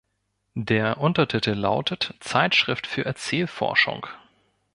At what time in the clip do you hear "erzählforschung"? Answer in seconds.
3.05-4.07